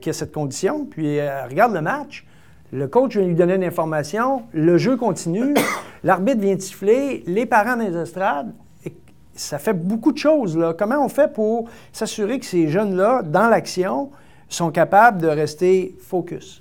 qui, 0.00 0.10
a 0.10 0.12
cette 0.12 0.32
condition, 0.32 0.86
puis 0.86 1.18
regarde 1.20 1.74
le 1.74 1.82
match. 1.82 2.24
Le 2.70 2.86
coach 2.86 3.16
vient 3.16 3.26
lui 3.26 3.34
donner 3.34 3.54
une 3.54 3.64
information, 3.64 4.42
le 4.52 4.76
jeu 4.76 4.96
continue, 4.96 5.54
l'arbitre 6.04 6.40
vient 6.40 6.58
siffler, 6.58 7.24
les 7.26 7.46
parents 7.46 7.76
dans 7.76 7.84
les 7.84 7.96
estrades. 7.96 8.52
ça 9.34 9.58
fait 9.58 9.72
beaucoup 9.72 10.12
de 10.12 10.18
choses. 10.18 10.56
Là. 10.56 10.74
Comment 10.78 11.02
on 11.02 11.08
fait 11.08 11.32
pour 11.32 11.68
s'assurer 11.92 12.38
que 12.38 12.46
ces 12.46 12.68
jeunes-là, 12.68 13.22
dans 13.22 13.48
l'action, 13.48 14.10
sont 14.50 14.70
capables 14.70 15.20
de 15.20 15.28
rester 15.28 15.96
focus? 16.00 16.60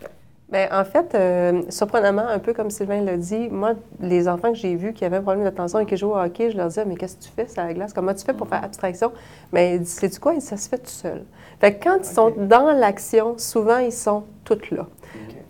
Bien, 0.50 0.70
en 0.72 0.86
fait, 0.86 1.14
euh, 1.14 1.62
surprenamment, 1.70 2.26
un 2.26 2.40
peu 2.40 2.54
comme 2.54 2.70
Sylvain 2.70 3.02
l'a 3.02 3.18
dit, 3.18 3.50
moi, 3.50 3.74
les 4.00 4.30
enfants 4.30 4.54
que 4.54 4.58
j'ai 4.58 4.76
vus 4.76 4.94
qui 4.94 5.04
avaient 5.04 5.18
un 5.18 5.22
problème 5.22 5.44
d'attention 5.44 5.80
et 5.80 5.86
qui 5.86 5.98
jouaient 5.98 6.14
au 6.14 6.18
hockey, 6.18 6.52
je 6.52 6.58
leur 6.58 6.70
disais, 6.70 6.86
mais 6.86 6.96
qu'est-ce 6.96 7.18
que 7.18 7.24
tu 7.24 7.30
fais, 7.36 7.48
ça 7.48 7.66
la 7.66 7.74
glace? 7.74 7.92
Comment 7.92 8.14
tu 8.14 8.24
fais 8.24 8.34
pour 8.34 8.48
faire 8.48 8.64
abstraction? 8.64 9.12
Mais 9.52 9.76
ils 9.76 9.80
disent, 9.80 9.96
sais-tu 9.96 10.20
quoi? 10.22 10.40
Ça 10.40 10.56
se 10.56 10.70
fait 10.70 10.78
tout 10.78 10.90
seul. 10.90 11.26
Fait 11.60 11.76
que 11.76 11.84
quand 11.84 11.98
ils 11.98 12.06
sont 12.06 12.34
dans 12.38 12.72
l'action, 12.72 13.38
souvent, 13.38 13.80
ils 13.80 13.92
sont 13.92 14.24
tous 14.46 14.72
là. 14.72 14.88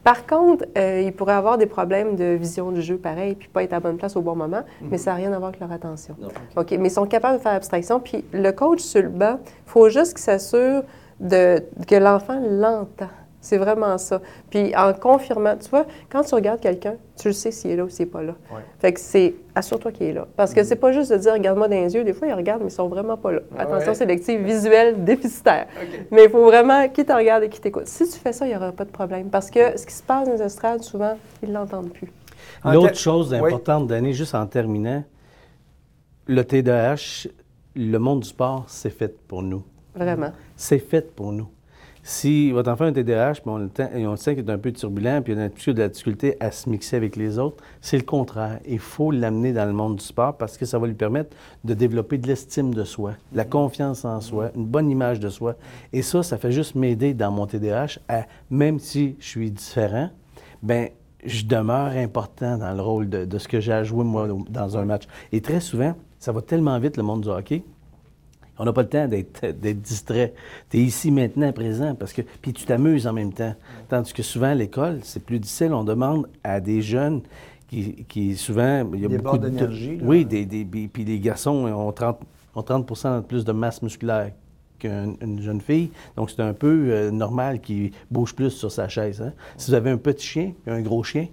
Par 0.03 0.25
contre, 0.25 0.65
euh, 0.77 1.03
ils 1.05 1.11
pourraient 1.11 1.33
avoir 1.33 1.57
des 1.57 1.65
problèmes 1.65 2.15
de 2.15 2.23
vision 2.23 2.71
du 2.71 2.81
jeu 2.81 2.97
pareil, 2.97 3.35
puis 3.35 3.49
pas 3.49 3.63
être 3.63 3.73
à 3.73 3.79
bonne 3.79 3.97
place 3.97 4.15
au 4.15 4.21
bon 4.21 4.35
moment, 4.35 4.63
mais 4.81 4.91
mhm. 4.91 4.97
ça 4.97 5.11
n'a 5.11 5.17
rien 5.17 5.33
à 5.33 5.37
voir 5.37 5.49
avec 5.49 5.59
leur 5.59 5.71
attention. 5.71 6.15
OK, 6.55 6.71
mais 6.71 6.87
ils 6.87 6.91
sont 6.91 7.05
capables 7.05 7.37
de 7.37 7.43
faire 7.43 7.51
abstraction. 7.51 7.99
Puis 7.99 8.23
le 8.31 8.51
coach 8.51 8.79
sur 8.79 9.01
le 9.01 9.09
banc, 9.09 9.37
il 9.45 9.69
faut 9.69 9.89
juste 9.89 10.13
qu'il 10.13 10.23
s'assure 10.23 10.83
que 11.19 11.95
l'enfant 11.95 12.39
l'entend. 12.41 13.09
C'est 13.39 13.57
vraiment 13.57 13.97
ça. 13.97 14.21
Puis 14.49 14.75
en 14.75 14.93
confirmant, 14.93 15.55
tu 15.57 15.69
vois, 15.69 15.85
quand 16.09 16.23
tu 16.23 16.35
regardes 16.35 16.59
quelqu'un, 16.59 16.95
tu 17.17 17.29
le 17.29 17.33
sais 17.33 17.51
s'il 17.51 17.71
est 17.71 17.75
là 17.75 17.85
ou 17.85 17.89
s'il 17.89 18.05
n'est 18.05 18.11
pas 18.11 18.21
là. 18.21 18.35
Fait 18.79 18.93
que 18.93 18.99
c'est 18.99 19.35
assure-toi 19.55 19.91
qu'il 19.91 20.07
est 20.07 20.13
là. 20.13 20.27
Parce 20.35 20.53
que 20.53 20.59
mm-hmm. 20.59 20.65
c'est 20.65 20.75
pas 20.75 20.91
juste 20.91 21.11
de 21.11 21.17
dire 21.17 21.33
regarde-moi 21.33 21.67
dans 21.67 21.75
les 21.75 21.93
yeux. 21.93 22.03
Des 22.03 22.13
fois, 22.13 22.27
ils 22.27 22.33
regardent, 22.33 22.61
mais 22.61 22.69
ils 22.69 22.71
sont 22.71 22.87
vraiment 22.87 23.15
pas 23.17 23.31
là. 23.31 23.39
Attention 23.57 23.93
sélective 23.93 24.41
visuelle 24.41 25.03
déficitaire. 25.03 25.67
Mais 26.11 26.25
il 26.25 26.29
faut 26.29 26.43
vraiment 26.43 26.87
qui 26.89 27.05
te 27.05 27.13
regarde 27.13 27.43
et 27.43 27.49
qui 27.49 27.61
t'écoute. 27.61 27.87
Si 27.87 28.09
tu 28.09 28.17
fais 28.19 28.33
ça, 28.33 28.45
il 28.45 28.49
n'y 28.49 28.55
aura 28.55 28.71
pas 28.71 28.85
de 28.85 28.91
problème. 28.91 29.29
Parce 29.29 29.49
que 29.49 29.77
ce 29.77 29.85
qui 29.85 29.93
se 29.93 30.03
passe 30.03 30.27
dans 30.27 30.33
les 30.33 30.41
estrades, 30.41 30.83
souvent, 30.83 31.17
ils 31.43 31.49
ne 31.49 31.53
l'entendent 31.53 31.91
plus. 31.91 32.11
L'autre 32.65 32.95
chose 32.95 33.33
importante, 33.33 33.87
Danny, 33.87 34.13
juste 34.13 34.35
en 34.35 34.45
terminant, 34.45 35.03
le 36.25 36.43
TDAH, 36.43 37.29
le 37.75 37.97
monde 37.97 38.21
du 38.21 38.29
sport, 38.29 38.65
c'est 38.67 38.89
fait 38.89 39.17
pour 39.27 39.43
nous. 39.43 39.63
Vraiment. 39.95 40.31
C'est 40.55 40.79
fait 40.79 41.13
pour 41.15 41.31
nous. 41.31 41.47
Si 42.09 42.51
votre 42.53 42.71
enfant 42.71 42.85
a 42.85 42.87
un 42.87 42.93
TDAH, 42.93 43.41
on, 43.47 43.57
le 43.57 43.69
sait 44.15 44.33
qu'il 44.33 44.47
est 44.47 44.49
un 44.49 44.57
peu 44.57 44.71
turbulent, 44.71 45.21
puis 45.21 45.33
il 45.33 45.39
a 45.39 45.49
de 45.49 45.79
la 45.79 45.89
difficulté 45.89 46.37
à 46.39 46.51
se 46.51 46.69
mixer 46.69 46.95
avec 46.95 47.17
les 47.17 47.37
autres, 47.37 47.61
c'est 47.81 47.97
le 47.97 48.03
contraire. 48.03 48.61
Il 48.65 48.79
faut 48.79 49.11
l'amener 49.11 49.51
dans 49.51 49.65
le 49.65 49.73
monde 49.73 49.97
du 49.97 50.05
sport 50.05 50.37
parce 50.37 50.57
que 50.57 50.65
ça 50.65 50.79
va 50.79 50.87
lui 50.87 50.93
permettre 50.93 51.35
de 51.65 51.73
développer 51.73 52.17
de 52.17 52.25
l'estime 52.25 52.73
de 52.73 52.85
soi, 52.85 53.11
de 53.33 53.37
la 53.37 53.43
confiance 53.43 54.05
en 54.05 54.21
soi, 54.21 54.51
une 54.55 54.65
bonne 54.65 54.89
image 54.89 55.19
de 55.19 55.27
soi. 55.27 55.55
Et 55.91 56.01
ça, 56.01 56.23
ça 56.23 56.37
fait 56.37 56.53
juste 56.53 56.75
m'aider 56.75 57.13
dans 57.13 57.29
mon 57.29 57.45
TDAH 57.45 57.99
à, 58.07 58.25
même 58.49 58.79
si 58.79 59.17
je 59.19 59.27
suis 59.27 59.51
différent, 59.51 60.09
ben 60.63 60.87
je 61.25 61.43
demeure 61.43 61.91
important 61.91 62.57
dans 62.57 62.73
le 62.73 62.81
rôle 62.81 63.09
de, 63.09 63.25
de 63.25 63.37
ce 63.37 63.49
que 63.49 63.59
j'ai 63.59 63.73
à 63.73 63.83
jouer, 63.83 64.05
moi, 64.05 64.29
dans 64.49 64.77
un 64.77 64.85
match. 64.85 65.03
Et 65.33 65.41
très 65.41 65.59
souvent, 65.59 65.93
ça 66.19 66.31
va 66.31 66.41
tellement 66.41 66.79
vite, 66.79 66.95
le 66.95 67.03
monde 67.03 67.23
du 67.23 67.27
hockey, 67.27 67.65
on 68.59 68.65
n'a 68.65 68.73
pas 68.73 68.81
le 68.81 68.89
temps 68.89 69.07
d'être 69.07 69.81
distrait. 69.81 70.33
Tu 70.69 70.77
es 70.77 70.81
ici 70.81 71.11
maintenant, 71.11 71.51
présent, 71.51 71.95
parce 71.95 72.13
que. 72.13 72.21
Puis 72.41 72.53
tu 72.53 72.65
t'amuses 72.65 73.07
en 73.07 73.13
même 73.13 73.33
temps. 73.33 73.55
Tandis 73.89 74.13
que 74.13 74.23
souvent, 74.23 74.47
à 74.47 74.55
l'école, 74.55 74.99
c'est 75.03 75.23
plus 75.23 75.39
difficile. 75.39 75.73
On 75.73 75.83
demande 75.83 76.27
à 76.43 76.59
des 76.59 76.81
jeunes 76.81 77.21
qui, 77.67 78.05
qui 78.07 78.35
souvent. 78.35 78.89
Il 78.93 79.01
y 79.01 79.05
a 79.05 79.07
des 79.07 79.17
beaucoup 79.17 79.37
d'énergie. 79.37 79.99
Oui, 80.01 80.25
des, 80.25 80.45
des, 80.45 80.65
puis 80.65 81.05
les 81.05 81.19
garçons 81.19 81.65
ont 81.65 81.91
30, 81.91 82.19
ont 82.55 82.63
30 82.63 83.27
plus 83.27 83.45
de 83.45 83.51
masse 83.51 83.81
musculaire 83.81 84.31
qu'une 84.79 85.41
jeune 85.41 85.61
fille. 85.61 85.91
Donc, 86.15 86.29
c'est 86.29 86.41
un 86.41 86.53
peu 86.53 86.87
euh, 86.89 87.11
normal 87.11 87.59
qu'il 87.61 87.91
bouge 88.11 88.35
plus 88.35 88.51
sur 88.51 88.71
sa 88.71 88.87
chaise. 88.87 89.21
Hein. 89.21 89.33
Si 89.57 89.71
vous 89.71 89.75
avez 89.75 89.89
un 89.89 89.97
petit 89.97 90.25
chien 90.25 90.53
et 90.65 90.69
un 90.69 90.81
gros 90.81 91.03
chien, 91.03 91.27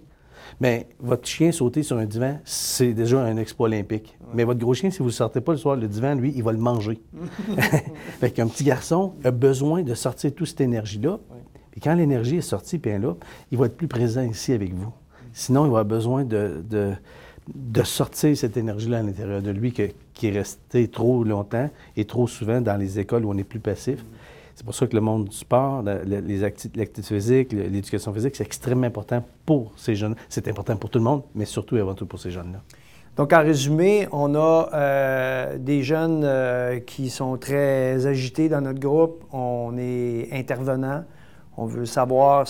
mais 0.60 0.88
votre 1.00 1.26
chien 1.26 1.52
sauter 1.52 1.82
sur 1.82 1.98
un 1.98 2.06
divan, 2.06 2.38
c'est 2.44 2.92
déjà 2.92 3.22
un 3.22 3.36
exploit 3.36 3.68
olympique. 3.68 4.16
Mais 4.32 4.44
votre 4.44 4.60
gros 4.60 4.74
chien, 4.74 4.90
si 4.90 4.98
vous 4.98 5.06
ne 5.06 5.10
sortez 5.10 5.40
pas 5.40 5.52
le 5.52 5.58
soir, 5.58 5.76
le 5.76 5.88
divan, 5.88 6.14
lui, 6.14 6.32
il 6.34 6.42
va 6.42 6.52
le 6.52 6.58
manger. 6.58 7.00
fait 8.20 8.30
qu'un 8.30 8.46
petit 8.46 8.64
garçon 8.64 9.14
a 9.24 9.30
besoin 9.30 9.82
de 9.82 9.94
sortir 9.94 10.34
toute 10.34 10.48
cette 10.48 10.60
énergie-là. 10.60 11.18
Et 11.76 11.80
quand 11.80 11.94
l'énergie 11.94 12.36
est 12.36 12.40
sortie, 12.40 12.78
bien 12.78 12.98
là, 12.98 13.14
il 13.50 13.58
va 13.58 13.66
être 13.66 13.76
plus 13.76 13.88
présent 13.88 14.22
ici 14.22 14.52
avec 14.52 14.74
vous. 14.74 14.92
Sinon, 15.32 15.66
il 15.66 15.72
va 15.72 15.80
avoir 15.80 15.84
besoin 15.84 16.24
de, 16.24 16.64
de, 16.68 17.82
sortir 17.82 18.36
cette 18.36 18.56
énergie-là 18.56 18.98
à 18.98 19.02
l'intérieur 19.02 19.42
de 19.42 19.50
lui 19.50 19.72
qui 19.72 20.26
est 20.26 20.30
restée 20.30 20.86
trop 20.88 21.24
longtemps 21.24 21.68
et 21.96 22.04
trop 22.04 22.28
souvent 22.28 22.60
dans 22.60 22.76
les 22.76 23.00
écoles 23.00 23.24
où 23.24 23.30
on 23.30 23.36
est 23.36 23.44
plus 23.44 23.58
passif. 23.58 24.04
C'est 24.54 24.64
pour 24.64 24.74
ça 24.74 24.86
que 24.86 24.94
le 24.94 25.00
monde 25.00 25.28
du 25.28 25.36
sport, 25.36 25.82
l'activité 25.82 27.02
physique, 27.02 27.52
l'éducation 27.52 28.12
physique, 28.14 28.36
c'est 28.36 28.44
extrêmement 28.44 28.86
important 28.86 29.24
pour 29.44 29.72
ces 29.76 29.96
jeunes. 29.96 30.14
C'est 30.28 30.46
important 30.46 30.76
pour 30.76 30.90
tout 30.90 30.98
le 30.98 31.04
monde, 31.04 31.22
mais 31.34 31.44
surtout 31.44 31.76
et 31.76 31.80
avant 31.80 31.94
tout 31.94 32.06
pour 32.06 32.20
ces 32.20 32.30
jeunes-là. 32.30 32.60
Donc, 33.16 33.32
en 33.32 33.42
résumé, 33.42 34.08
on 34.10 34.34
a 34.34 34.68
euh, 34.72 35.58
des 35.58 35.82
jeunes 35.82 36.22
euh, 36.24 36.80
qui 36.80 37.10
sont 37.10 37.36
très 37.36 38.06
agités 38.06 38.48
dans 38.48 38.60
notre 38.60 38.80
groupe. 38.80 39.24
On 39.32 39.76
est 39.78 40.28
intervenant. 40.32 41.04
On 41.56 41.66
veut 41.66 41.86
savoir 41.86 42.46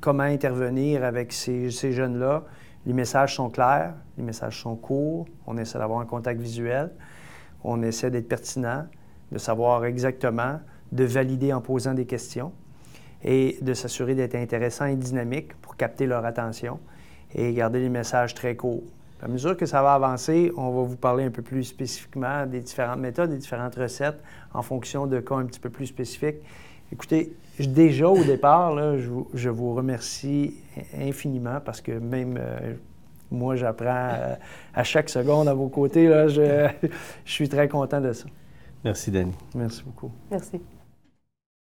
comment 0.00 0.24
intervenir 0.24 1.04
avec 1.04 1.32
ces, 1.32 1.70
ces 1.70 1.92
jeunes-là. 1.92 2.42
Les 2.86 2.92
messages 2.92 3.36
sont 3.36 3.50
clairs, 3.50 3.94
les 4.16 4.24
messages 4.24 4.60
sont 4.60 4.74
courts. 4.74 5.26
On 5.46 5.56
essaie 5.56 5.78
d'avoir 5.78 6.00
un 6.00 6.06
contact 6.06 6.40
visuel. 6.40 6.90
On 7.62 7.82
essaie 7.82 8.10
d'être 8.10 8.28
pertinent, 8.28 8.86
de 9.30 9.38
savoir 9.38 9.84
exactement 9.84 10.58
de 10.92 11.04
valider 11.04 11.52
en 11.52 11.60
posant 11.60 11.94
des 11.94 12.06
questions 12.06 12.52
et 13.24 13.58
de 13.62 13.74
s'assurer 13.74 14.14
d'être 14.14 14.34
intéressant 14.34 14.86
et 14.86 14.96
dynamique 14.96 15.54
pour 15.60 15.76
capter 15.76 16.06
leur 16.06 16.24
attention 16.24 16.78
et 17.34 17.52
garder 17.52 17.80
les 17.80 17.88
messages 17.88 18.34
très 18.34 18.56
courts. 18.56 18.82
À 19.20 19.26
mesure 19.26 19.56
que 19.56 19.66
ça 19.66 19.82
va 19.82 19.94
avancer, 19.94 20.52
on 20.56 20.70
va 20.70 20.82
vous 20.82 20.96
parler 20.96 21.24
un 21.24 21.30
peu 21.30 21.42
plus 21.42 21.64
spécifiquement 21.64 22.46
des 22.46 22.60
différentes 22.60 23.00
méthodes, 23.00 23.30
des 23.30 23.38
différentes 23.38 23.74
recettes 23.74 24.22
en 24.54 24.62
fonction 24.62 25.06
de 25.06 25.18
cas 25.18 25.34
un 25.34 25.46
petit 25.46 25.58
peu 25.58 25.70
plus 25.70 25.86
spécifiques. 25.86 26.36
Écoutez, 26.92 27.36
déjà 27.58 28.08
au 28.08 28.22
départ, 28.22 28.96
je, 28.96 29.48
vous, 29.50 29.74
remercie 29.74 30.54
infiniment 30.96 31.60
parce 31.64 31.80
que 31.80 31.92
même 31.92 32.38
euh, 32.40 32.74
moi, 33.30 33.56
j'apprends 33.56 33.86
euh, 33.88 34.34
à 34.72 34.84
chaque 34.84 35.10
seconde 35.10 35.48
à 35.48 35.54
vos 35.54 35.68
côtés. 35.68 36.06
je 36.28 36.70
suis 37.24 37.48
très 37.48 37.68
content 37.68 38.00
de 38.00 38.12
ça. 38.12 38.26
Merci, 38.84 39.10
Danny. 39.10 39.34
Merci 39.54 39.82
beaucoup. 39.82 40.12
Merci. 40.30 40.60